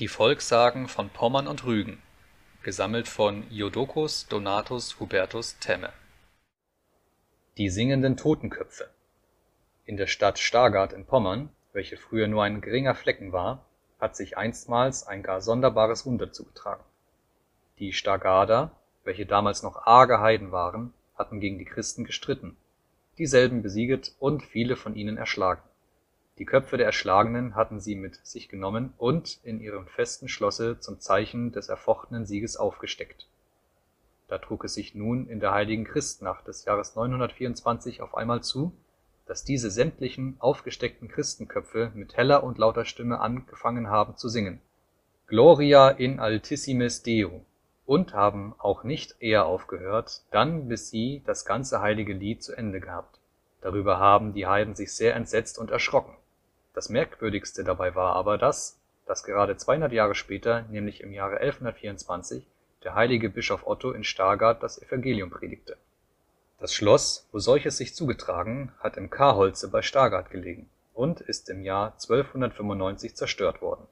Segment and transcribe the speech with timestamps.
[0.00, 2.02] Die Volkssagen von Pommern und Rügen.
[2.64, 5.92] Gesammelt von Jodocus Donatus Hubertus Temme.
[7.58, 8.90] Die singenden Totenköpfe.
[9.86, 13.64] In der Stadt Stargard in Pommern, welche früher nur ein geringer Flecken war,
[14.00, 16.82] hat sich einstmals ein gar sonderbares Wunder zugetragen.
[17.78, 18.72] Die Stargarder,
[19.04, 22.56] welche damals noch arge Heiden waren, hatten gegen die Christen gestritten,
[23.16, 25.62] dieselben besieget und viele von ihnen erschlagen
[26.38, 30.98] die Köpfe der Erschlagenen hatten sie mit sich genommen und in ihrem festen Schlosse zum
[30.98, 33.28] Zeichen des erfochtenen Sieges aufgesteckt.
[34.26, 38.72] Da trug es sich nun in der heiligen Christnacht des Jahres 924 auf einmal zu,
[39.26, 44.60] dass diese sämtlichen aufgesteckten Christenköpfe mit heller und lauter Stimme angefangen haben zu singen
[45.28, 47.46] Gloria in altissimes Deo
[47.86, 52.80] und haben auch nicht eher aufgehört, dann bis sie das ganze heilige Lied zu Ende
[52.80, 53.20] gehabt.
[53.60, 56.16] Darüber haben die Heiden sich sehr entsetzt und erschrocken
[56.74, 62.46] das Merkwürdigste dabei war aber das, dass gerade 200 Jahre später, nämlich im Jahre 1124,
[62.82, 65.76] der heilige Bischof Otto in Stargard das Evangelium predigte.
[66.58, 71.62] Das Schloss, wo solches sich zugetragen, hat im Karholze bei Stargard gelegen und ist im
[71.62, 73.86] Jahr 1295 zerstört worden